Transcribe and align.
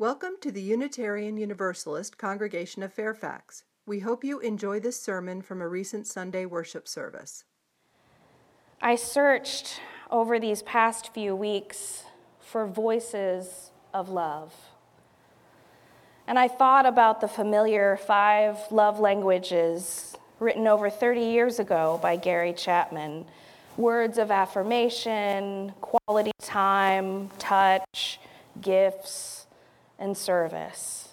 Welcome 0.00 0.34
to 0.42 0.52
the 0.52 0.62
Unitarian 0.62 1.36
Universalist 1.36 2.18
Congregation 2.18 2.84
of 2.84 2.92
Fairfax. 2.92 3.64
We 3.84 3.98
hope 3.98 4.22
you 4.22 4.38
enjoy 4.38 4.78
this 4.78 5.02
sermon 5.02 5.42
from 5.42 5.60
a 5.60 5.66
recent 5.66 6.06
Sunday 6.06 6.44
worship 6.46 6.86
service. 6.86 7.42
I 8.80 8.94
searched 8.94 9.80
over 10.08 10.38
these 10.38 10.62
past 10.62 11.12
few 11.12 11.34
weeks 11.34 12.04
for 12.38 12.64
voices 12.64 13.72
of 13.92 14.08
love. 14.08 14.54
And 16.28 16.38
I 16.38 16.46
thought 16.46 16.86
about 16.86 17.20
the 17.20 17.26
familiar 17.26 17.96
five 17.96 18.56
love 18.70 19.00
languages 19.00 20.16
written 20.38 20.68
over 20.68 20.90
30 20.90 21.22
years 21.22 21.58
ago 21.58 21.98
by 22.00 22.14
Gary 22.14 22.52
Chapman 22.52 23.24
words 23.76 24.16
of 24.16 24.30
affirmation, 24.30 25.72
quality 25.80 26.30
time, 26.40 27.30
touch, 27.40 28.20
gifts, 28.60 29.47
and 29.98 30.16
service. 30.16 31.08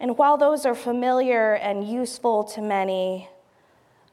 And 0.00 0.18
while 0.18 0.36
those 0.36 0.66
are 0.66 0.74
familiar 0.74 1.54
and 1.54 1.88
useful 1.88 2.44
to 2.44 2.60
many, 2.60 3.28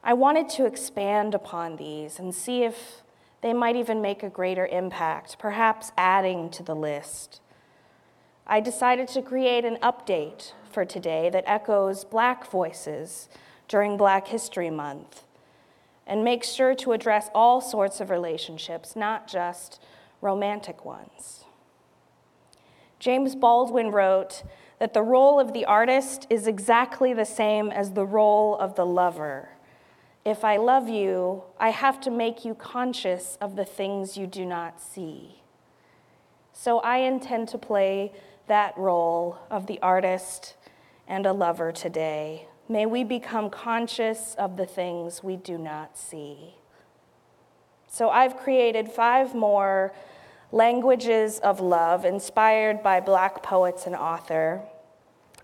I 0.02 0.14
wanted 0.14 0.48
to 0.50 0.66
expand 0.66 1.34
upon 1.34 1.76
these 1.76 2.18
and 2.18 2.34
see 2.34 2.64
if 2.64 3.02
they 3.40 3.52
might 3.52 3.76
even 3.76 4.00
make 4.00 4.22
a 4.22 4.28
greater 4.28 4.66
impact, 4.66 5.38
perhaps 5.38 5.92
adding 5.96 6.48
to 6.50 6.62
the 6.62 6.74
list. 6.74 7.40
I 8.46 8.60
decided 8.60 9.08
to 9.08 9.22
create 9.22 9.64
an 9.64 9.76
update 9.82 10.52
for 10.70 10.84
today 10.84 11.30
that 11.30 11.44
echoes 11.46 12.04
Black 12.04 12.50
voices 12.50 13.28
during 13.68 13.96
Black 13.96 14.28
History 14.28 14.70
Month 14.70 15.24
and 16.06 16.24
makes 16.24 16.48
sure 16.48 16.74
to 16.74 16.92
address 16.92 17.30
all 17.34 17.60
sorts 17.60 18.00
of 18.00 18.10
relationships, 18.10 18.96
not 18.96 19.28
just 19.28 19.80
romantic 20.20 20.84
ones. 20.84 21.41
James 23.02 23.34
Baldwin 23.34 23.90
wrote 23.90 24.44
that 24.78 24.94
the 24.94 25.02
role 25.02 25.40
of 25.40 25.52
the 25.52 25.64
artist 25.64 26.24
is 26.30 26.46
exactly 26.46 27.12
the 27.12 27.24
same 27.24 27.72
as 27.72 27.90
the 27.90 28.06
role 28.06 28.56
of 28.56 28.76
the 28.76 28.86
lover. 28.86 29.48
If 30.24 30.44
I 30.44 30.56
love 30.56 30.88
you, 30.88 31.42
I 31.58 31.70
have 31.70 32.00
to 32.02 32.12
make 32.12 32.44
you 32.44 32.54
conscious 32.54 33.36
of 33.40 33.56
the 33.56 33.64
things 33.64 34.16
you 34.16 34.28
do 34.28 34.46
not 34.46 34.80
see. 34.80 35.42
So 36.52 36.78
I 36.78 36.98
intend 36.98 37.48
to 37.48 37.58
play 37.58 38.12
that 38.46 38.78
role 38.78 39.36
of 39.50 39.66
the 39.66 39.80
artist 39.82 40.54
and 41.08 41.26
a 41.26 41.32
lover 41.32 41.72
today. 41.72 42.46
May 42.68 42.86
we 42.86 43.02
become 43.02 43.50
conscious 43.50 44.36
of 44.38 44.56
the 44.56 44.66
things 44.66 45.24
we 45.24 45.34
do 45.34 45.58
not 45.58 45.98
see. 45.98 46.54
So 47.88 48.10
I've 48.10 48.36
created 48.36 48.88
five 48.88 49.34
more 49.34 49.92
languages 50.52 51.38
of 51.38 51.60
love 51.60 52.04
inspired 52.04 52.82
by 52.82 53.00
black 53.00 53.42
poets 53.42 53.86
and 53.86 53.96
author, 53.96 54.62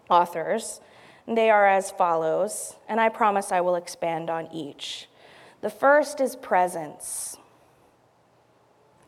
authors. 0.08 0.80
They 1.26 1.50
are 1.50 1.66
as 1.66 1.90
follows, 1.90 2.76
and 2.88 3.00
I 3.00 3.08
promise 3.08 3.50
I 3.50 3.62
will 3.62 3.74
expand 3.74 4.30
on 4.30 4.48
each. 4.52 5.08
The 5.60 5.70
first 5.70 6.20
is 6.20 6.36
presence, 6.36 7.36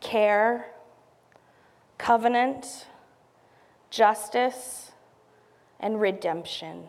care, 0.00 0.66
covenant, 1.96 2.86
justice, 3.90 4.92
and 5.78 6.00
redemption. 6.00 6.84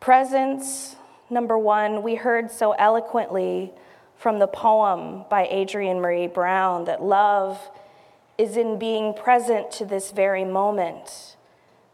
Presence, 0.00 0.96
number 1.30 1.56
one, 1.56 2.02
we 2.02 2.16
heard 2.16 2.50
so 2.50 2.72
eloquently 2.72 3.72
from 4.16 4.38
the 4.38 4.46
poem 4.46 5.24
by 5.28 5.46
Adrienne 5.46 5.98
Maree 5.98 6.32
Brown 6.32 6.84
that 6.84 7.02
love 7.02 7.70
is 8.38 8.56
in 8.56 8.78
being 8.78 9.14
present 9.14 9.70
to 9.70 9.84
this 9.84 10.10
very 10.10 10.44
moment 10.44 11.36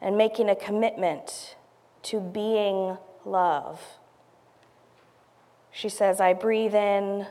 and 0.01 0.17
making 0.17 0.49
a 0.49 0.55
commitment 0.55 1.57
to 2.03 2.21
being 2.21 2.97
love. 3.25 3.81
She 5.71 5.89
says, 5.89 6.21
I 6.21 6.33
breathe 6.33 6.75
in, 6.75 7.27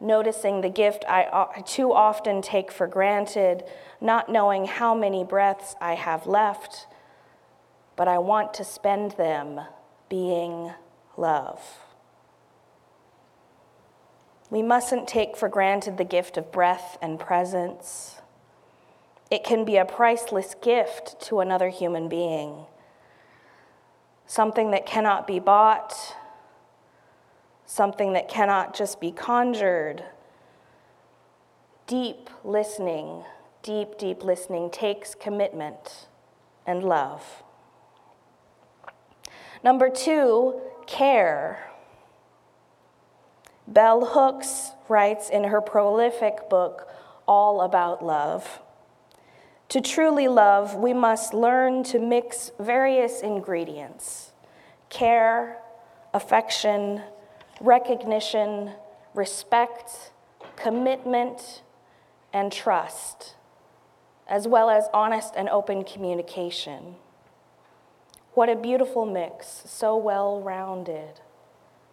noticing 0.00 0.60
the 0.60 0.68
gift 0.68 1.04
I 1.08 1.24
uh, 1.24 1.62
too 1.64 1.92
often 1.92 2.42
take 2.42 2.70
for 2.70 2.86
granted, 2.86 3.64
not 4.00 4.30
knowing 4.30 4.66
how 4.66 4.94
many 4.94 5.24
breaths 5.24 5.74
I 5.80 5.94
have 5.94 6.26
left, 6.26 6.86
but 7.96 8.08
I 8.08 8.18
want 8.18 8.54
to 8.54 8.64
spend 8.64 9.12
them 9.12 9.60
being 10.08 10.72
love. 11.16 11.60
We 14.54 14.62
mustn't 14.62 15.08
take 15.08 15.36
for 15.36 15.48
granted 15.48 15.98
the 15.98 16.04
gift 16.04 16.36
of 16.36 16.52
breath 16.52 16.96
and 17.02 17.18
presence. 17.18 18.20
It 19.28 19.42
can 19.42 19.64
be 19.64 19.78
a 19.78 19.84
priceless 19.84 20.54
gift 20.62 21.20
to 21.22 21.40
another 21.40 21.70
human 21.70 22.08
being, 22.08 22.66
something 24.28 24.70
that 24.70 24.86
cannot 24.86 25.26
be 25.26 25.40
bought, 25.40 25.92
something 27.66 28.12
that 28.12 28.28
cannot 28.28 28.76
just 28.76 29.00
be 29.00 29.10
conjured. 29.10 30.04
Deep 31.88 32.30
listening, 32.44 33.24
deep, 33.64 33.98
deep 33.98 34.22
listening 34.22 34.70
takes 34.70 35.16
commitment 35.16 36.06
and 36.64 36.84
love. 36.84 37.42
Number 39.64 39.90
two, 39.90 40.60
care. 40.86 41.72
Bell 43.66 44.04
Hooks 44.04 44.72
writes 44.88 45.30
in 45.30 45.44
her 45.44 45.60
prolific 45.60 46.50
book, 46.50 46.88
All 47.26 47.62
About 47.62 48.04
Love. 48.04 48.60
To 49.70 49.80
truly 49.80 50.28
love, 50.28 50.74
we 50.74 50.92
must 50.92 51.32
learn 51.32 51.82
to 51.84 51.98
mix 51.98 52.52
various 52.58 53.20
ingredients 53.20 54.32
care, 54.90 55.58
affection, 56.12 57.02
recognition, 57.60 58.70
respect, 59.14 60.12
commitment, 60.54 61.62
and 62.32 62.52
trust, 62.52 63.34
as 64.28 64.46
well 64.46 64.70
as 64.70 64.86
honest 64.92 65.32
and 65.36 65.48
open 65.48 65.82
communication. 65.82 66.94
What 68.34 68.48
a 68.48 68.54
beautiful 68.54 69.06
mix, 69.06 69.62
so 69.66 69.96
well 69.96 70.40
rounded. 70.40 71.20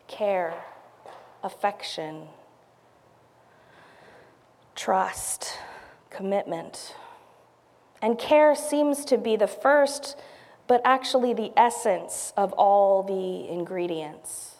Care 0.08 0.54
affection, 1.44 2.28
trust, 4.76 5.58
commitment. 6.10 6.96
And 8.02 8.18
care 8.18 8.56
seems 8.56 9.06
to 9.06 9.18
be 9.18 9.36
the 9.36 9.48
first, 9.48 10.18
but 10.68 10.82
actually 10.84 11.34
the 11.34 11.52
essence 11.56 12.34
of 12.36 12.54
all 12.54 13.04
the 13.04 13.52
ingredients. 13.52 14.56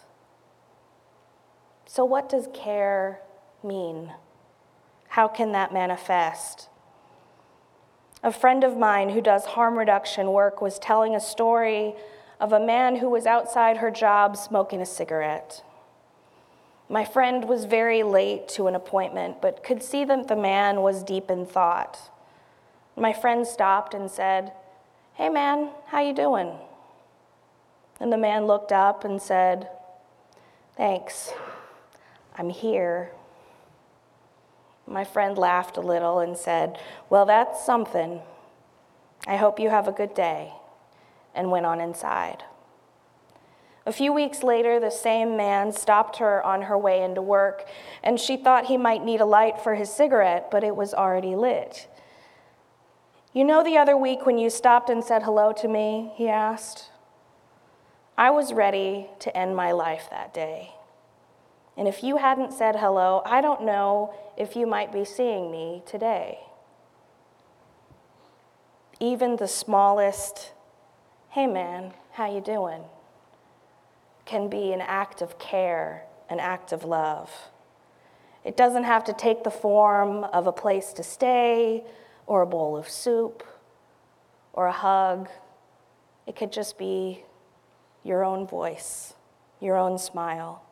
So, 1.86 2.06
what 2.06 2.30
does 2.30 2.48
care 2.54 3.20
mean? 3.64 4.14
How 5.10 5.28
can 5.28 5.52
that 5.52 5.74
manifest? 5.74 6.70
A 8.24 8.32
friend 8.32 8.64
of 8.64 8.78
mine 8.78 9.10
who 9.10 9.22
does 9.22 9.46
harm 9.46 9.78
reduction 9.78 10.32
work 10.32 10.62
was 10.62 10.78
telling 10.78 11.16
a 11.16 11.20
story 11.20 11.96
of 12.40 12.54
a 12.54 12.60
man 12.60 12.98
who 12.98 13.10
was 13.10 13.26
outside 13.26 13.78
her 13.78 13.92
job 13.92 14.38
smoking 14.38 14.80
a 14.80 14.86
cigarette. 14.86 15.64
My 16.92 17.06
friend 17.06 17.48
was 17.48 17.64
very 17.64 18.04
late 18.04 18.50
to 18.50 18.68
an 18.68 18.76
appointment, 18.76 19.42
but 19.42 19.64
could 19.64 19.82
see 19.82 20.04
that 20.04 20.28
the 20.28 20.36
man 20.36 20.82
was 20.82 21.04
deep 21.04 21.32
in 21.32 21.46
thought. 21.46 21.98
My 22.98 23.14
friend 23.14 23.48
stopped 23.48 23.94
and 23.94 24.12
said, 24.12 24.52
Hey 25.14 25.30
man, 25.30 25.70
how 25.86 26.02
you 26.02 26.14
doing? 26.14 26.52
And 28.02 28.12
the 28.12 28.18
man 28.18 28.46
looked 28.46 28.74
up 28.74 29.06
and 29.06 29.22
said, 29.22 29.70
Thanks, 30.76 31.32
I'm 32.36 32.50
here. 32.50 33.12
My 34.86 35.06
friend 35.06 35.38
laughed 35.38 35.78
a 35.78 35.82
little 35.82 36.20
and 36.20 36.36
said, 36.36 36.78
Well, 37.10 37.26
that's 37.26 37.66
something. 37.66 38.20
I 39.26 39.38
hope 39.38 39.62
you 39.62 39.70
have 39.70 39.88
a 39.88 39.94
good 39.94 40.14
day, 40.14 40.52
and 41.34 41.52
went 41.52 41.66
on 41.66 41.80
inside. 41.80 42.44
A 43.86 43.92
few 43.92 44.14
weeks 44.14 44.44
later, 44.44 44.80
the 44.80 44.92
same 44.92 45.36
man 45.36 45.72
stopped 45.72 46.18
her 46.18 46.46
on 46.46 46.64
her 46.64 46.78
way 46.78 47.04
into 47.04 47.22
work, 47.22 47.68
and 48.04 48.20
she 48.20 48.38
thought 48.38 48.68
he 48.68 48.78
might 48.78 49.04
need 49.04 49.22
a 49.22 49.26
light 49.26 49.60
for 49.60 49.74
his 49.74 49.90
cigarette, 49.92 50.52
but 50.52 50.64
it 50.64 50.76
was 50.76 50.94
already 50.94 51.36
lit. 51.36 51.88
You 53.34 53.44
know, 53.44 53.64
the 53.64 53.78
other 53.78 53.98
week 53.98 54.26
when 54.26 54.38
you 54.38 54.50
stopped 54.50 54.90
and 54.90 55.04
said 55.04 55.24
hello 55.24 55.52
to 55.54 55.68
me, 55.68 56.12
he 56.16 56.28
asked? 56.28 56.90
I 58.18 58.30
was 58.30 58.54
ready 58.54 59.08
to 59.20 59.36
end 59.36 59.56
my 59.56 59.72
life 59.72 60.08
that 60.12 60.34
day. 60.34 60.74
And 61.76 61.88
if 61.88 62.04
you 62.04 62.18
hadn't 62.18 62.54
said 62.54 62.76
hello, 62.76 63.24
I 63.26 63.42
don't 63.42 63.64
know 63.64 64.14
if 64.38 64.56
you 64.56 64.68
might 64.68 64.92
be 64.92 65.06
seeing 65.06 65.50
me 65.50 65.82
today. 65.88 66.40
Even 69.00 69.38
the 69.38 69.48
smallest, 69.48 70.52
hey 71.30 71.48
man, 71.48 71.94
how 72.12 72.32
you 72.32 72.42
doing? 72.42 72.84
Can 74.26 74.50
be 74.50 74.72
an 74.74 74.82
act 74.82 75.22
of 75.22 75.38
care, 75.40 76.04
an 76.30 76.40
act 76.40 76.72
of 76.72 76.84
love. 76.84 77.32
It 78.44 78.58
doesn't 78.58 78.86
have 78.86 79.04
to 79.06 79.14
take 79.14 79.44
the 79.44 79.52
form 79.52 80.24
of 80.24 80.48
a 80.48 80.52
place 80.52 80.94
to 80.94 81.04
stay 81.04 81.84
or 82.26 82.42
a 82.42 82.48
bowl 82.48 82.76
of 82.78 82.90
soup 82.90 83.44
or 84.54 84.68
a 84.68 84.72
hug. 84.72 85.30
It 86.26 86.36
could 86.36 86.52
just 86.52 86.78
be 86.78 87.24
your 88.04 88.24
own 88.24 88.48
voice, 88.48 89.14
your 89.60 89.78
own 89.78 89.98
smile. 89.98 90.64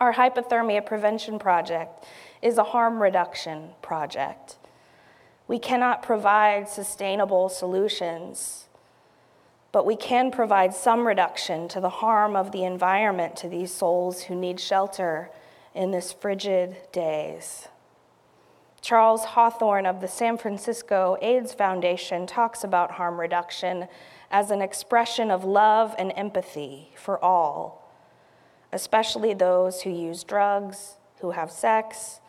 Our 0.00 0.12
hypothermia 0.12 0.84
prevention 0.84 1.38
project 1.38 2.04
is 2.42 2.58
a 2.58 2.64
harm 2.64 3.02
reduction 3.02 3.70
project. 3.82 4.56
We 5.48 5.58
cannot 5.58 6.02
provide 6.02 6.68
sustainable 6.68 7.48
solutions, 7.48 8.65
but 9.72 9.86
we 9.86 9.96
can 9.96 10.30
provide 10.30 10.74
some 10.74 11.06
reduction 11.06 11.68
to 11.68 11.80
the 11.80 11.90
harm 11.90 12.36
of 12.36 12.52
the 12.52 12.64
environment 12.64 13.36
to 13.36 13.48
these 13.48 13.72
souls 13.72 14.22
who 14.22 14.34
need 14.34 14.58
shelter 14.58 15.30
in 15.74 15.90
this 15.90 16.12
frigid 16.12 16.76
days. 16.92 17.68
Charles 18.80 19.24
Hawthorne 19.24 19.86
of 19.86 20.00
the 20.00 20.08
San 20.08 20.38
Francisco 20.38 21.16
AIDS 21.20 21.52
Foundation 21.52 22.26
talks 22.26 22.62
about 22.62 22.92
harm 22.92 23.18
reduction 23.18 23.88
as 24.30 24.50
an 24.50 24.62
expression 24.62 25.30
of 25.30 25.44
love 25.44 25.94
and 25.98 26.12
empathy 26.16 26.90
for 26.94 27.22
all 27.22 27.86
especially 28.72 29.34
those 29.34 29.82
who 29.82 29.90
use 29.90 30.24
drugs, 30.24 30.96
who 31.20 31.30
have 31.32 31.50
sex, 31.50 32.20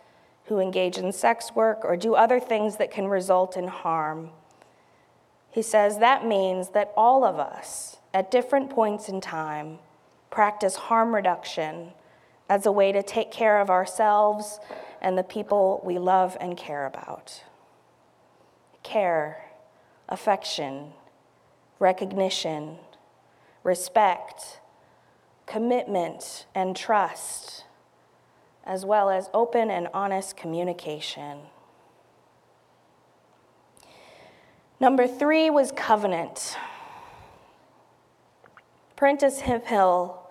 who 0.45 0.59
engage 0.59 0.97
in 0.97 1.11
sex 1.11 1.53
work, 1.53 1.79
or 1.83 1.97
do 1.97 2.15
other 2.15 2.39
things 2.39 2.77
that 2.77 2.91
can 2.91 3.07
result 3.07 3.57
in 3.57 3.67
harm. 3.67 4.29
He 5.51 5.61
says 5.61 5.99
that 5.99 6.25
means 6.25 6.69
that 6.69 6.93
all 6.95 7.23
of 7.23 7.39
us, 7.39 7.97
at 8.13 8.31
different 8.31 8.69
points 8.69 9.09
in 9.09 9.21
time, 9.21 9.79
practice 10.29 10.75
harm 10.75 11.15
reduction 11.15 11.91
as 12.49 12.65
a 12.65 12.71
way 12.71 12.91
to 12.91 13.03
take 13.03 13.31
care 13.31 13.59
of 13.59 13.69
ourselves 13.69 14.59
and 15.01 15.17
the 15.17 15.23
people 15.23 15.81
we 15.83 15.97
love 15.97 16.37
and 16.39 16.57
care 16.57 16.85
about. 16.85 17.43
Care, 18.83 19.45
affection, 20.09 20.93
recognition, 21.79 22.77
respect, 23.63 24.59
commitment 25.45 26.45
and 26.53 26.75
trust, 26.75 27.65
as 28.63 28.85
well 28.85 29.09
as 29.09 29.29
open 29.33 29.69
and 29.69 29.87
honest 29.93 30.35
communication. 30.37 31.39
Number 34.79 35.07
three 35.07 35.49
was 35.49 35.71
covenant. 35.71 36.57
Prentis 38.95 39.41
Hemphill 39.41 40.21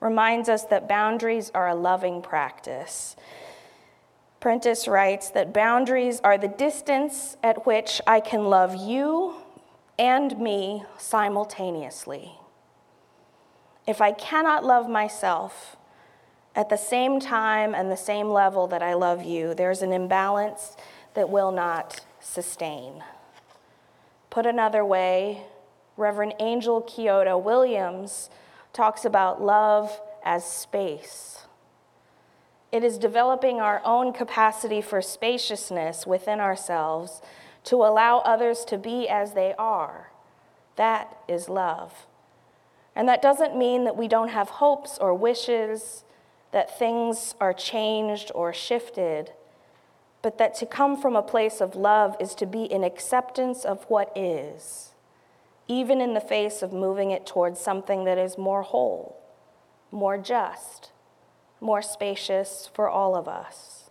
reminds 0.00 0.48
us 0.48 0.64
that 0.64 0.88
boundaries 0.88 1.50
are 1.54 1.68
a 1.68 1.74
loving 1.74 2.22
practice. 2.22 3.16
Prentis 4.40 4.88
writes 4.88 5.30
that 5.30 5.52
boundaries 5.52 6.20
are 6.24 6.38
the 6.38 6.48
distance 6.48 7.36
at 7.42 7.66
which 7.66 8.00
I 8.06 8.20
can 8.20 8.44
love 8.44 8.74
you 8.74 9.34
and 9.98 10.38
me 10.38 10.84
simultaneously 10.96 12.40
if 13.90 14.00
I 14.00 14.12
cannot 14.12 14.64
love 14.64 14.88
myself 14.88 15.76
at 16.54 16.68
the 16.68 16.76
same 16.76 17.18
time 17.18 17.74
and 17.74 17.90
the 17.90 17.96
same 17.96 18.30
level 18.30 18.68
that 18.68 18.82
I 18.82 18.94
love 18.94 19.24
you, 19.24 19.52
there's 19.52 19.82
an 19.82 19.92
imbalance 19.92 20.76
that 21.14 21.28
will 21.28 21.50
not 21.50 22.00
sustain. 22.20 23.02
Put 24.30 24.46
another 24.46 24.84
way, 24.84 25.42
Reverend 25.96 26.34
Angel 26.38 26.80
Kyodo 26.80 27.36
Williams 27.36 28.30
talks 28.72 29.04
about 29.04 29.42
love 29.42 30.00
as 30.24 30.44
space. 30.44 31.46
It 32.70 32.84
is 32.84 32.96
developing 32.98 33.60
our 33.60 33.82
own 33.84 34.12
capacity 34.12 34.80
for 34.80 35.02
spaciousness 35.02 36.06
within 36.06 36.38
ourselves 36.38 37.20
to 37.64 37.76
allow 37.76 38.18
others 38.18 38.64
to 38.66 38.78
be 38.78 39.08
as 39.08 39.34
they 39.34 39.54
are. 39.58 40.12
That 40.76 41.18
is 41.28 41.48
love. 41.48 42.06
And 42.94 43.08
that 43.08 43.20
doesn't 43.20 43.56
mean 43.56 43.84
that 43.84 43.96
we 43.96 44.06
don't 44.06 44.28
have 44.28 44.48
hopes 44.48 44.96
or 44.98 45.12
wishes, 45.14 46.04
that 46.52 46.78
things 46.78 47.34
are 47.40 47.52
changed 47.52 48.30
or 48.34 48.52
shifted, 48.52 49.32
but 50.22 50.38
that 50.38 50.54
to 50.56 50.66
come 50.66 51.00
from 51.00 51.16
a 51.16 51.22
place 51.22 51.60
of 51.60 51.74
love 51.74 52.16
is 52.20 52.34
to 52.36 52.46
be 52.46 52.64
in 52.64 52.84
acceptance 52.84 53.64
of 53.64 53.84
what 53.84 54.12
is, 54.16 54.92
even 55.68 56.00
in 56.00 56.14
the 56.14 56.20
face 56.20 56.62
of 56.62 56.72
moving 56.72 57.10
it 57.10 57.26
towards 57.26 57.60
something 57.60 58.04
that 58.04 58.18
is 58.18 58.36
more 58.36 58.62
whole, 58.62 59.20
more 59.90 60.18
just, 60.18 60.92
more 61.60 61.82
spacious 61.82 62.70
for 62.74 62.88
all 62.88 63.16
of 63.16 63.28
us. 63.28 63.90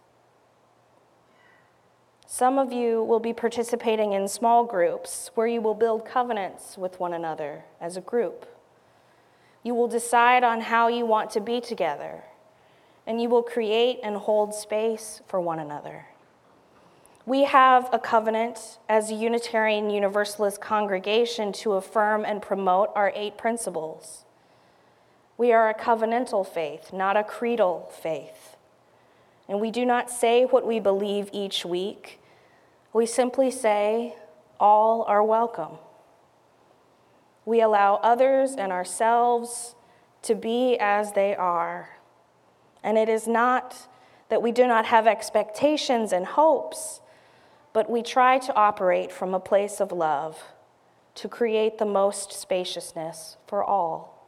Some 2.27 2.59
of 2.59 2.71
you 2.71 3.03
will 3.03 3.19
be 3.19 3.33
participating 3.33 4.13
in 4.13 4.27
small 4.27 4.63
groups 4.63 5.31
where 5.33 5.47
you 5.47 5.61
will 5.61 5.73
build 5.73 6.05
covenants 6.05 6.77
with 6.77 6.99
one 6.99 7.11
another 7.11 7.63
as 7.81 7.97
a 7.97 8.01
group. 8.01 8.45
You 9.63 9.73
will 9.73 9.87
decide 9.87 10.43
on 10.43 10.61
how 10.61 10.89
you 10.89 11.07
want 11.07 11.31
to 11.31 11.41
be 11.41 11.59
together, 11.59 12.23
and 13.07 13.19
you 13.19 13.29
will 13.29 13.41
create 13.41 13.99
and 14.03 14.15
hold 14.15 14.53
space 14.53 15.21
for 15.27 15.41
one 15.41 15.57
another. 15.57 16.05
We 17.29 17.43
have 17.43 17.89
a 17.93 17.99
covenant 17.99 18.79
as 18.89 19.11
a 19.11 19.13
Unitarian 19.13 19.91
Universalist 19.91 20.59
congregation 20.59 21.51
to 21.61 21.73
affirm 21.73 22.25
and 22.25 22.41
promote 22.41 22.89
our 22.95 23.13
eight 23.15 23.37
principles. 23.37 24.25
We 25.37 25.53
are 25.53 25.69
a 25.69 25.75
covenantal 25.75 26.43
faith, 26.43 26.91
not 26.91 27.15
a 27.15 27.23
creedal 27.23 27.87
faith. 28.01 28.57
And 29.47 29.61
we 29.61 29.69
do 29.69 29.85
not 29.85 30.09
say 30.09 30.45
what 30.45 30.65
we 30.65 30.79
believe 30.79 31.29
each 31.31 31.63
week. 31.63 32.19
We 32.93 33.05
simply 33.05 33.51
say, 33.51 34.15
all 34.59 35.03
are 35.03 35.23
welcome. 35.23 35.77
We 37.45 37.61
allow 37.61 37.97
others 37.97 38.55
and 38.57 38.71
ourselves 38.71 39.75
to 40.23 40.33
be 40.33 40.77
as 40.79 41.13
they 41.13 41.35
are. 41.35 41.99
And 42.83 42.97
it 42.97 43.07
is 43.07 43.27
not 43.27 43.87
that 44.29 44.41
we 44.41 44.51
do 44.51 44.65
not 44.65 44.87
have 44.87 45.05
expectations 45.05 46.11
and 46.11 46.25
hopes, 46.25 47.01
but 47.73 47.89
we 47.89 48.01
try 48.01 48.39
to 48.39 48.55
operate 48.55 49.11
from 49.11 49.33
a 49.33 49.39
place 49.39 49.79
of 49.79 49.91
love 49.91 50.41
to 51.15 51.27
create 51.27 51.77
the 51.77 51.85
most 51.85 52.31
spaciousness 52.33 53.37
for 53.47 53.63
all. 53.63 54.19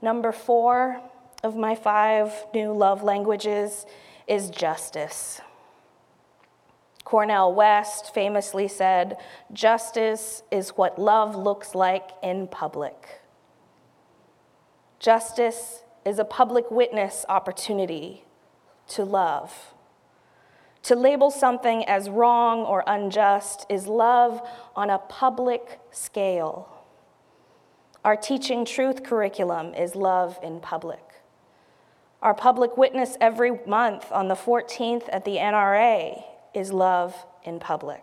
Number 0.00 0.32
four 0.32 1.00
of 1.42 1.56
my 1.56 1.74
five 1.74 2.32
new 2.54 2.72
love 2.72 3.02
languages 3.02 3.86
is 4.26 4.50
justice. 4.50 5.40
Cornel 7.04 7.54
West 7.54 8.12
famously 8.12 8.68
said, 8.68 9.16
Justice 9.52 10.42
is 10.50 10.70
what 10.70 10.98
love 10.98 11.34
looks 11.34 11.74
like 11.74 12.10
in 12.22 12.46
public. 12.46 13.22
Justice 14.98 15.84
is 16.04 16.18
a 16.18 16.24
public 16.24 16.70
witness 16.70 17.24
opportunity 17.28 18.24
to 18.88 19.04
love. 19.04 19.74
To 20.84 20.96
label 20.96 21.30
something 21.30 21.84
as 21.84 22.08
wrong 22.08 22.60
or 22.60 22.84
unjust 22.86 23.66
is 23.68 23.86
love 23.86 24.40
on 24.74 24.90
a 24.90 24.98
public 24.98 25.80
scale. 25.90 26.68
Our 28.04 28.16
teaching 28.16 28.64
truth 28.64 29.02
curriculum 29.02 29.74
is 29.74 29.94
love 29.94 30.38
in 30.42 30.60
public. 30.60 31.02
Our 32.22 32.34
public 32.34 32.76
witness 32.76 33.16
every 33.20 33.58
month 33.66 34.10
on 34.10 34.28
the 34.28 34.34
14th 34.34 35.08
at 35.12 35.24
the 35.24 35.36
NRA 35.36 36.24
is 36.54 36.72
love 36.72 37.14
in 37.44 37.60
public. 37.60 38.02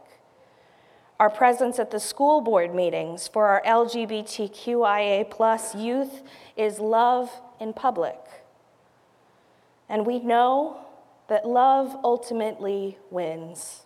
Our 1.20 1.30
presence 1.30 1.80
at 1.80 1.92
the 1.92 2.00
school 2.00 2.42
board 2.42 2.76
meetings 2.76 3.28
for 3.28 3.48
our 3.48 3.62
LGBTQIA 3.66 5.30
plus 5.30 5.74
youth 5.74 6.24
is 6.58 6.80
love 6.80 7.30
in 7.60 7.74
public. 7.74 8.20
And 9.88 10.06
we 10.06 10.20
know 10.20 10.85
that 11.28 11.48
love 11.48 11.98
ultimately 12.04 12.98
wins. 13.10 13.82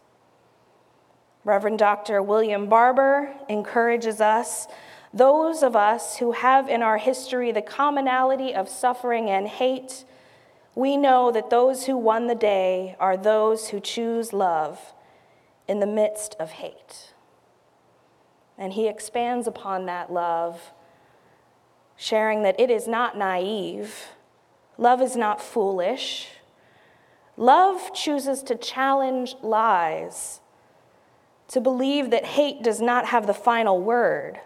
Reverend 1.44 1.80
Dr. 1.80 2.22
William 2.22 2.68
Barber 2.68 3.34
encourages 3.48 4.20
us, 4.20 4.68
those 5.14 5.64
of 5.64 5.76
us 5.76 6.18
who 6.18 6.34
have 6.34 6.70
in 6.70 6.84
our 6.84 6.98
history 6.98 7.52
the 7.52 7.62
commonality 7.62 8.54
of 8.54 8.70
suffering 8.70 9.30
and 9.30 9.48
hate, 9.48 10.06
we 10.76 10.98
know 10.98 11.32
that 11.32 11.50
those 11.50 11.86
who 11.86 11.98
won 11.98 12.28
the 12.28 12.36
day 12.36 12.96
are 13.00 13.18
those 13.18 13.70
who 13.70 13.80
choose 13.80 14.34
love 14.34 14.94
in 15.68 15.80
the 15.80 15.88
midst 15.88 16.36
of 16.40 16.52
hate. 16.52 17.14
And 18.58 18.74
he 18.74 18.88
expands 18.88 19.48
upon 19.48 19.86
that 19.86 20.12
love, 20.12 20.74
sharing 21.96 22.44
that 22.44 22.60
it 22.60 22.70
is 22.70 22.88
not 22.88 23.18
naive, 23.18 24.10
love 24.78 25.02
is 25.02 25.16
not 25.16 25.42
foolish. 25.42 26.28
Love 27.40 27.94
chooses 27.94 28.44
to 28.44 28.54
challenge 28.54 29.34
lies, 29.42 30.42
to 31.48 31.62
believe 31.62 32.10
that 32.10 32.26
hate 32.26 32.62
does 32.62 32.82
not 32.82 33.06
have 33.06 33.28
the 33.28 33.34
final 33.34 33.80
word, 33.80 34.38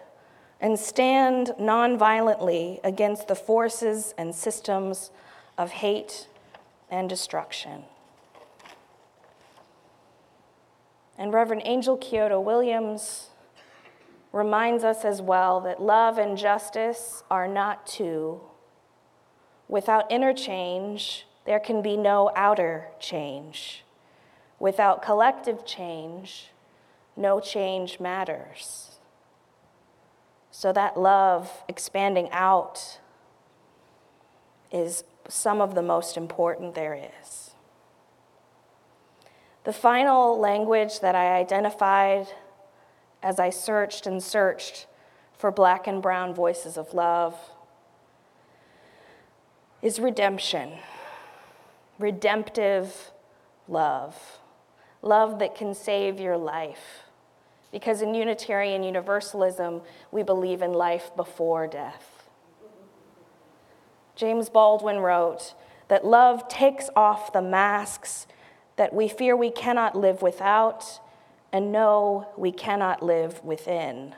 and 0.60 0.78
stand 0.78 1.48
nonviolently 1.58 2.78
against 2.84 3.26
the 3.26 3.34
forces 3.34 4.14
and 4.16 4.32
systems 4.32 5.10
of 5.58 5.72
hate 5.72 6.28
and 6.88 7.08
destruction. 7.08 7.82
And 11.18 11.32
Reverend 11.32 11.62
Angel 11.64 11.96
Kyodo 11.96 12.40
Williams 12.40 13.30
reminds 14.30 14.84
us 14.84 15.04
as 15.04 15.20
well 15.20 15.60
that 15.62 15.82
love 15.82 16.16
and 16.16 16.38
justice 16.38 17.24
are 17.28 17.48
not 17.48 17.88
two. 17.88 18.40
Without 19.66 20.12
interchange, 20.12 21.26
there 21.44 21.60
can 21.60 21.82
be 21.82 21.96
no 21.96 22.30
outer 22.34 22.88
change. 22.98 23.84
Without 24.58 25.02
collective 25.02 25.66
change, 25.66 26.50
no 27.16 27.40
change 27.40 28.00
matters. 28.00 28.98
So 30.50 30.72
that 30.72 30.98
love 30.98 31.64
expanding 31.68 32.28
out 32.30 32.98
is 34.70 35.04
some 35.28 35.60
of 35.60 35.74
the 35.74 35.82
most 35.82 36.16
important 36.16 36.74
there 36.74 36.94
is. 36.94 37.50
The 39.64 39.72
final 39.72 40.38
language 40.38 41.00
that 41.00 41.14
I 41.14 41.36
identified 41.36 42.28
as 43.22 43.40
I 43.40 43.50
searched 43.50 44.06
and 44.06 44.22
searched 44.22 44.86
for 45.32 45.50
black 45.50 45.86
and 45.86 46.02
brown 46.02 46.34
voices 46.34 46.76
of 46.76 46.92
love 46.94 47.34
is 49.80 49.98
redemption, 49.98 50.72
redemptive 51.98 53.12
love, 53.68 54.38
love 55.02 55.38
that 55.38 55.54
can 55.54 55.74
save 55.74 56.20
your 56.20 56.36
life. 56.36 57.04
Because 57.72 58.02
in 58.02 58.14
Unitarian 58.14 58.82
Universalism, 58.82 59.82
we 60.12 60.22
believe 60.22 60.62
in 60.62 60.72
life 60.72 61.10
before 61.16 61.66
death. 61.66 62.28
James 64.14 64.48
Baldwin 64.48 64.98
wrote 64.98 65.54
that 65.88 66.06
love 66.06 66.48
takes 66.48 66.88
off 66.94 67.32
the 67.32 67.42
masks 67.42 68.26
that 68.76 68.94
we 68.94 69.08
fear 69.08 69.36
we 69.36 69.50
cannot 69.50 69.96
live 69.96 70.22
without 70.22 71.00
and 71.52 71.72
know 71.72 72.28
we 72.36 72.52
cannot 72.52 73.02
live 73.02 73.42
within. 73.44 74.14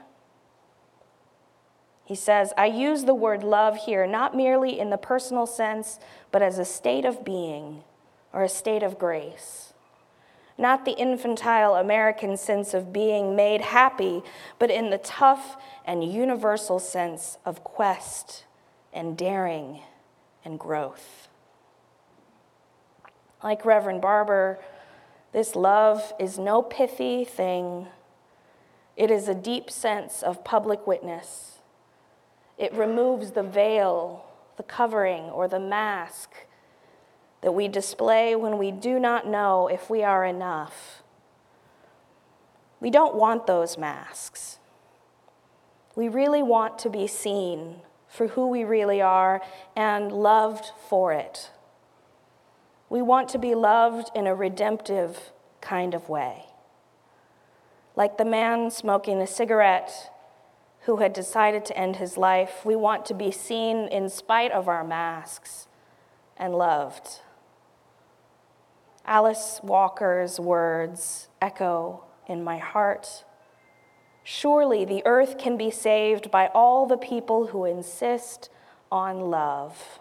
He 2.06 2.14
says, 2.14 2.52
I 2.56 2.66
use 2.66 3.04
the 3.04 3.14
word 3.14 3.42
love 3.42 3.78
here 3.78 4.06
not 4.06 4.34
merely 4.34 4.78
in 4.78 4.90
the 4.90 4.96
personal 4.96 5.44
sense, 5.44 5.98
but 6.30 6.40
as 6.40 6.56
a 6.56 6.64
state 6.64 7.04
of 7.04 7.24
being 7.24 7.82
or 8.32 8.44
a 8.44 8.48
state 8.48 8.84
of 8.84 8.96
grace. 8.96 9.72
Not 10.56 10.84
the 10.84 10.92
infantile 10.92 11.74
American 11.74 12.36
sense 12.36 12.74
of 12.74 12.92
being 12.92 13.34
made 13.34 13.60
happy, 13.60 14.22
but 14.60 14.70
in 14.70 14.90
the 14.90 14.98
tough 14.98 15.56
and 15.84 16.04
universal 16.04 16.78
sense 16.78 17.38
of 17.44 17.64
quest 17.64 18.44
and 18.92 19.18
daring 19.18 19.80
and 20.44 20.60
growth. 20.60 21.26
Like 23.42 23.64
Reverend 23.64 24.00
Barber, 24.00 24.60
this 25.32 25.56
love 25.56 26.12
is 26.20 26.38
no 26.38 26.62
pithy 26.62 27.24
thing, 27.24 27.88
it 28.96 29.10
is 29.10 29.28
a 29.28 29.34
deep 29.34 29.70
sense 29.70 30.22
of 30.22 30.44
public 30.44 30.86
witness. 30.86 31.55
It 32.58 32.72
removes 32.72 33.32
the 33.32 33.42
veil, 33.42 34.24
the 34.56 34.62
covering, 34.62 35.24
or 35.24 35.48
the 35.48 35.60
mask 35.60 36.30
that 37.42 37.52
we 37.52 37.68
display 37.68 38.34
when 38.34 38.58
we 38.58 38.70
do 38.70 38.98
not 38.98 39.26
know 39.26 39.68
if 39.68 39.90
we 39.90 40.02
are 40.02 40.24
enough. 40.24 41.02
We 42.80 42.90
don't 42.90 43.14
want 43.14 43.46
those 43.46 43.78
masks. 43.78 44.58
We 45.94 46.08
really 46.08 46.42
want 46.42 46.78
to 46.80 46.90
be 46.90 47.06
seen 47.06 47.76
for 48.08 48.28
who 48.28 48.48
we 48.48 48.64
really 48.64 49.00
are 49.00 49.42
and 49.74 50.12
loved 50.12 50.70
for 50.88 51.12
it. 51.12 51.50
We 52.88 53.02
want 53.02 53.28
to 53.30 53.38
be 53.38 53.54
loved 53.54 54.10
in 54.14 54.26
a 54.26 54.34
redemptive 54.34 55.32
kind 55.60 55.94
of 55.94 56.08
way. 56.08 56.44
Like 57.94 58.18
the 58.18 58.24
man 58.24 58.70
smoking 58.70 59.20
a 59.20 59.26
cigarette 59.26 60.10
who 60.86 60.98
had 60.98 61.12
decided 61.12 61.64
to 61.64 61.76
end 61.76 61.96
his 61.96 62.16
life, 62.16 62.64
we 62.64 62.76
want 62.76 63.04
to 63.04 63.12
be 63.12 63.32
seen 63.32 63.88
in 63.88 64.08
spite 64.08 64.52
of 64.52 64.68
our 64.68 64.84
masks 64.84 65.66
and 66.36 66.54
loved. 66.54 67.20
Alice 69.04 69.60
Walker's 69.64 70.38
words 70.38 71.28
echo 71.42 72.04
in 72.28 72.42
my 72.42 72.58
heart. 72.58 73.24
Surely 74.22 74.84
the 74.84 75.02
earth 75.04 75.38
can 75.38 75.56
be 75.56 75.72
saved 75.72 76.30
by 76.30 76.46
all 76.54 76.86
the 76.86 76.96
people 76.96 77.48
who 77.48 77.64
insist 77.64 78.48
on 78.90 79.20
love. 79.20 79.98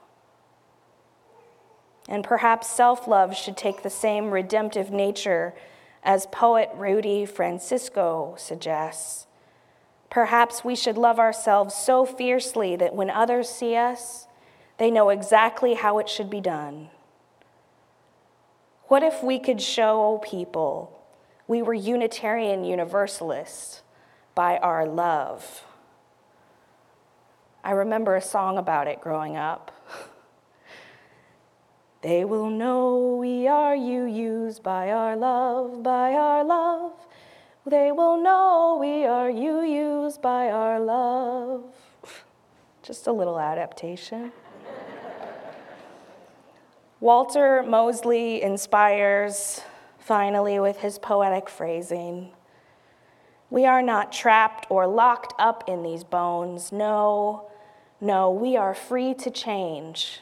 And 2.07 2.23
perhaps 2.23 2.69
self 2.69 3.07
love 3.07 3.35
should 3.35 3.57
take 3.57 3.81
the 3.81 3.89
same 3.89 4.29
redemptive 4.29 4.91
nature 4.91 5.55
as 6.03 6.27
poet 6.27 6.69
Rudy 6.75 7.25
Francisco 7.25 8.35
suggests. 8.37 9.25
Perhaps 10.09 10.63
we 10.63 10.75
should 10.75 10.97
love 10.97 11.19
ourselves 11.19 11.74
so 11.74 12.05
fiercely 12.05 12.75
that 12.75 12.95
when 12.95 13.09
others 13.09 13.50
see 13.50 13.75
us, 13.75 14.27
they 14.77 14.91
know 14.91 15.09
exactly 15.09 15.74
how 15.74 16.00
it 16.00 16.09
should 16.09 16.29
be 16.29 16.41
done. 16.41 16.89
What 18.88 19.03
if 19.03 19.24
we 19.24 19.39
could 19.39 19.62
show 19.62 20.21
people 20.24 20.91
we 21.47 21.62
were 21.62 21.74
Unitarian 21.74 22.63
Universalists 22.63 23.81
by 24.35 24.57
our 24.57 24.85
love? 24.85 25.63
I 27.63 27.71
remember 27.71 28.15
a 28.15 28.21
song 28.21 28.57
about 28.57 28.88
it 28.88 29.01
growing 29.01 29.38
up. 29.38 29.71
They 32.05 32.24
will 32.24 32.51
know 32.51 33.17
we 33.19 33.47
are 33.47 33.75
UUs 33.75 34.62
by 34.62 34.91
our 34.91 35.15
love, 35.15 35.81
by 35.81 36.13
our 36.13 36.43
love. 36.43 36.93
They 37.67 37.91
will 37.91 38.17
know 38.22 38.77
we 38.79 39.05
are 39.05 39.27
UUs 39.27 40.22
by 40.22 40.51
our 40.51 40.79
love. 40.79 41.63
Just 42.84 43.07
a 43.07 43.12
little 43.12 43.39
adaptation. 43.39 44.31
Walter 47.00 47.63
Mosley 47.63 48.43
inspires 48.43 49.62
finally 49.98 50.60
with 50.60 50.77
his 50.77 51.00
poetic 51.00 51.50
phrasing. 51.50 52.34
We 53.50 53.65
are 53.65 53.81
not 53.81 54.12
trapped 54.12 54.67
or 54.69 54.86
locked 54.86 55.34
up 55.39 55.63
in 55.67 55.81
these 55.81 56.03
bones. 56.03 56.72
No, 56.72 57.50
no, 58.00 58.29
we 58.29 58.55
are 58.55 58.75
free 58.75 59.15
to 59.15 59.31
change. 59.31 60.19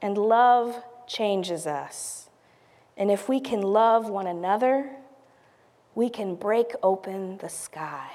And 0.00 0.16
love 0.16 0.82
changes 1.06 1.66
us. 1.66 2.30
And 2.96 3.10
if 3.10 3.28
we 3.28 3.40
can 3.40 3.60
love 3.60 4.08
one 4.08 4.26
another, 4.26 4.90
we 5.94 6.08
can 6.08 6.34
break 6.34 6.72
open 6.82 7.38
the 7.38 7.48
sky. 7.48 8.10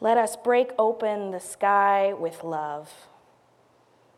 Let 0.00 0.16
us 0.16 0.36
break 0.36 0.70
open 0.78 1.30
the 1.30 1.40
sky 1.40 2.12
with 2.12 2.42
love. 2.42 2.90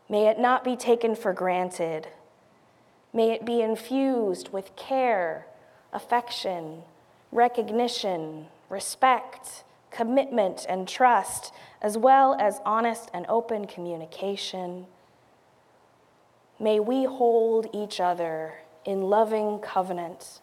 May 0.09 0.27
it 0.27 0.39
not 0.39 0.63
be 0.63 0.75
taken 0.75 1.15
for 1.15 1.33
granted. 1.33 2.07
May 3.13 3.31
it 3.31 3.45
be 3.45 3.61
infused 3.61 4.49
with 4.49 4.75
care, 4.75 5.45
affection, 5.91 6.83
recognition, 7.31 8.47
respect, 8.69 9.63
commitment, 9.91 10.65
and 10.67 10.87
trust, 10.87 11.53
as 11.81 11.97
well 11.97 12.35
as 12.39 12.61
honest 12.65 13.09
and 13.13 13.25
open 13.27 13.67
communication. 13.67 14.87
May 16.59 16.79
we 16.79 17.03
hold 17.03 17.67
each 17.73 17.99
other 17.99 18.55
in 18.85 19.03
loving 19.03 19.59
covenant 19.59 20.39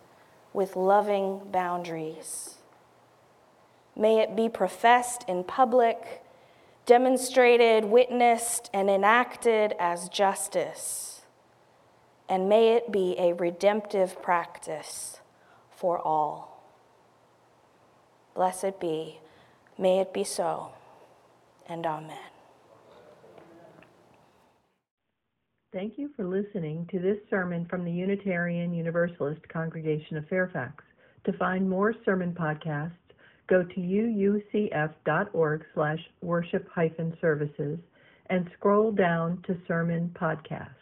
with 0.52 0.76
loving 0.76 1.40
boundaries. 1.50 2.56
May 3.97 4.21
it 4.21 4.35
be 4.35 4.49
professed 4.49 5.25
in 5.28 5.44
public, 5.44 6.23
demonstrated, 6.87 7.85
witnessed, 7.85 8.71
and 8.73 8.88
enacted 8.88 9.75
as 9.78 10.09
justice. 10.09 11.23
And 12.28 12.49
may 12.49 12.75
it 12.75 12.90
be 12.90 13.14
a 13.18 13.35
redemptive 13.35 14.23
practice 14.23 15.21
for 15.71 15.99
all. 15.99 16.64
Blessed 18.35 18.80
be. 18.80 19.18
May 19.78 20.00
it 20.00 20.14
be 20.14 20.25
so. 20.25 20.73
And 21.68 21.85
amen. 21.85 22.32
Thank 25.73 25.97
you 25.97 26.11
for 26.17 26.26
listening 26.26 26.87
to 26.91 26.99
this 26.99 27.17
sermon 27.31 27.64
from 27.64 27.83
the 27.83 27.91
Unitarian 27.91 28.75
Universalist 28.75 29.41
Congregation 29.49 30.19
of 30.19 30.29
Fairfax. 30.29 30.85
To 31.25 31.33
find 31.38 31.69
more 31.69 31.95
sermon 32.05 32.37
podcasts, 32.38 32.93
go 33.49 33.62
to 33.62 33.81
uucf.org 33.81 35.64
slash 35.73 35.99
worship 36.21 36.69
hyphen 36.69 37.17
services 37.23 37.79
and 38.26 38.50
scroll 38.59 38.93
down 38.93 39.43
to 39.47 39.57
sermon 39.67 40.14
podcast. 40.21 40.82